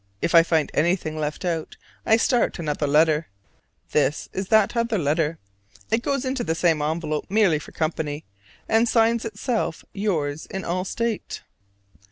If 0.19 0.33
I 0.33 0.41
find 0.41 0.71
anything 0.73 1.15
left 1.15 1.45
out 1.45 1.77
I 2.07 2.17
start 2.17 2.57
another 2.57 2.87
letter: 2.87 3.27
this 3.91 4.29
is 4.33 4.47
that 4.47 4.75
other 4.75 4.97
letter: 4.97 5.37
it 5.91 6.01
goes 6.01 6.25
into 6.25 6.43
the 6.43 6.55
same 6.55 6.81
envelope 6.81 7.27
merely 7.29 7.59
for 7.59 7.71
company, 7.71 8.25
and 8.67 8.89
signs 8.89 9.25
itself 9.25 9.85
yours 9.93 10.47
in 10.47 10.65
all 10.65 10.85
state. 10.85 11.43